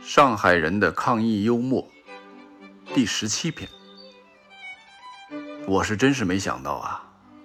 [0.00, 1.86] 上海人的抗议幽默
[2.94, 3.68] 第十七篇，
[5.66, 7.02] 我是真是没想到啊！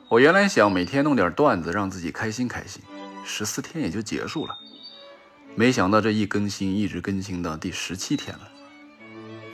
[0.08, 2.82] 我原来想每天弄点段子让自己开心开心，
[3.26, 4.56] 十四天也就结束了，
[5.56, 8.48] 没想到这一更新一直更新到第十七天了。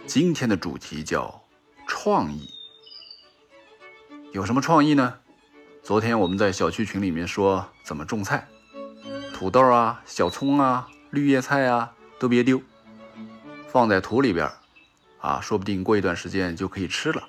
[0.06, 1.44] 今天的主题叫
[1.88, 2.50] 创意，
[4.34, 5.20] 有什么创意呢？
[5.82, 8.48] 昨天我们在小区群里面说怎么种菜，
[9.38, 12.60] 土豆啊、小葱啊、绿叶菜啊都别丢。
[13.68, 14.50] 放在土里边，
[15.20, 17.22] 啊，说不定过一段时间就可以吃了。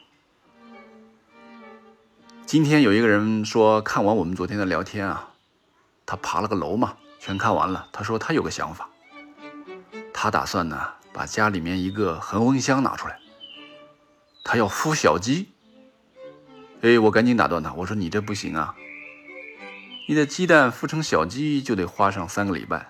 [2.46, 5.28] 今天有一个人说，看完我们昨天的聊天啊，
[6.06, 7.86] 他爬了个楼嘛，全看完了。
[7.92, 8.88] 他说他有个想法，
[10.14, 13.20] 他打算呢把家里面一个恒温箱拿出来，
[14.44, 15.50] 他要孵小鸡。
[16.80, 18.74] 哎，我赶紧打断他，我说你这不行啊，
[20.10, 22.88] 你的鸡蛋孵成小鸡就得花上三个礼拜，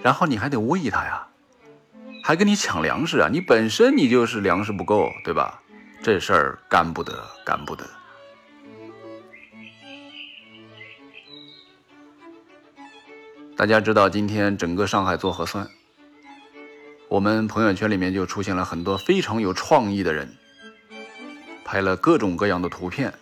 [0.00, 1.26] 然后你还得喂它呀。
[2.22, 3.28] 还跟你抢粮食啊！
[3.28, 5.60] 你本身你就是粮食不够，对吧？
[6.00, 7.84] 这事儿干不得，干不得。
[13.56, 15.68] 大家知道，今天整个上海做核酸，
[17.08, 20.32] 我们朋友圈里面就出现了很多非常有创意的人，
[21.64, 23.12] 拍了各种各样的图片，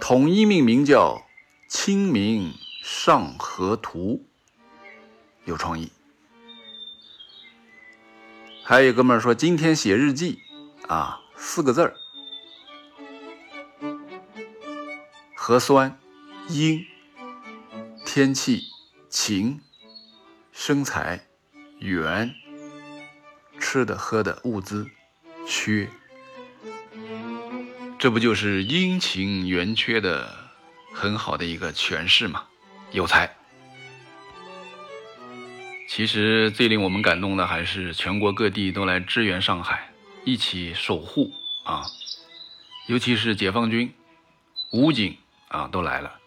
[0.00, 1.22] 统一命名叫
[1.74, 4.26] “清明上河图”，
[5.46, 5.90] 有创意。
[8.62, 10.38] 还有哥们说今天写日记，
[10.86, 11.94] 啊，四个字儿：
[15.34, 15.98] 核酸、
[16.50, 16.84] 阴、
[18.04, 18.64] 天气、
[19.08, 19.58] 晴、
[20.52, 21.26] 生财、
[21.78, 22.34] 圆、
[23.58, 24.90] 吃的喝的物资。
[25.46, 25.88] 缺，
[27.98, 30.41] 这不就是阴晴圆缺的
[30.92, 32.44] 很好的一个诠释嘛？
[32.92, 33.34] 有才。
[35.88, 39.92] 其实最令我们感动的还是全国各地都来支援上海，
[40.24, 41.32] 一起守护
[41.64, 41.84] 啊！
[42.88, 43.92] 尤其是解放军、
[44.72, 45.16] 武警
[45.48, 46.18] 啊都来了。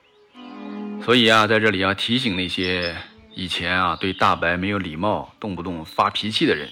[1.04, 2.96] 所以啊，在这里要提醒那些
[3.34, 6.72] 以前啊对大白没有礼貌、动不动发脾气的人，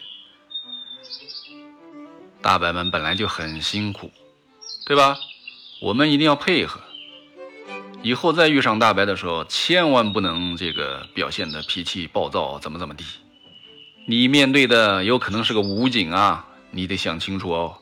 [2.42, 4.12] 大白们本来就很辛苦，
[4.86, 5.18] 对吧？
[5.82, 6.80] 我们一定要配合。
[8.04, 13.06] 以后再遇上大白的时候，千万不能这个表现的脾气暴躁，怎么怎么地。
[14.06, 17.78] 你面对的有可能是个武警啊，你得想清楚哦。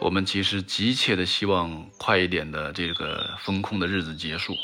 [0.00, 4.54] 我们其实急切的希望快一点的这个风控的日子结束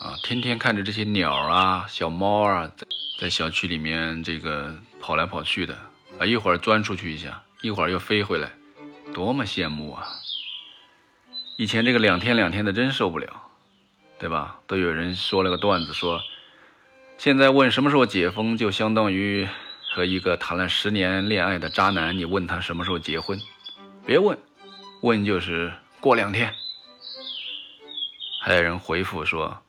[0.00, 0.18] 啊！
[0.24, 2.86] 天天看着这些鸟啊、小猫啊，在
[3.20, 5.78] 在小区里面这个跑来跑去的
[6.18, 8.50] 啊，一会儿钻出去一下，一会儿又飞回来，
[9.14, 10.08] 多么羡慕啊！
[11.58, 13.26] 以前这个两天两天的真受不了，
[14.16, 14.60] 对吧？
[14.68, 16.22] 都有人说了个段子，说
[17.18, 19.48] 现在问什么时候解封，就相当于
[19.92, 23.36] 和一个谈了十年恋爱的渣男，你问他什么时候结婚，
[24.06, 24.38] 别问，
[25.02, 26.54] 问就是过两天。
[28.40, 29.60] 还有人回复说，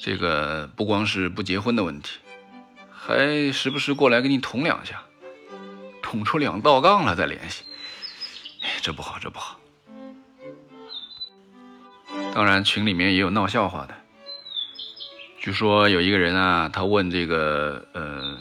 [0.00, 2.20] 这个不光是不结婚的问题，
[2.88, 5.02] 还时不时过来给你捅两下，
[6.00, 7.64] 捅出两道杠了再联系，
[8.80, 9.58] 这不好，这不好。
[12.34, 13.94] 当然，群里面也有闹笑话的。
[15.38, 18.36] 据说有一个人啊，他问这个呃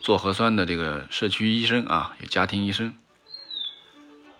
[0.00, 2.94] 做核酸的这个社区医生啊，有家庭医生，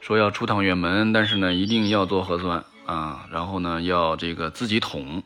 [0.00, 5.22] 说要出趟远门，但是呢一定要做核酸啊，然后呢要这个自己捅，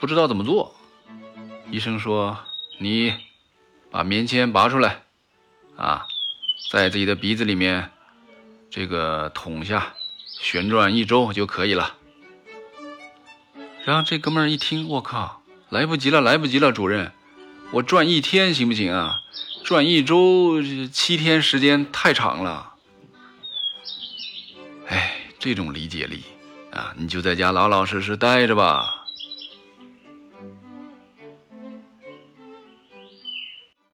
[0.00, 0.74] 不知道怎么做。
[1.70, 2.38] 医生说
[2.80, 3.12] ：“你
[3.90, 5.02] 把棉签拔出来
[5.76, 6.06] 啊，
[6.70, 7.90] 在自己的鼻子里面
[8.70, 9.94] 这个捅下，
[10.40, 11.94] 旋转一周就可以了。”
[13.84, 17.12] 然后这哥们儿一听，我靠，来不及了，来不及了，主任，
[17.70, 19.20] 我转一天行不行啊？
[19.64, 20.62] 转一周，
[20.92, 22.74] 七天时间太长了。
[24.86, 26.22] 哎，这种理解力
[26.72, 28.97] 啊，你就在家老老实实待着吧。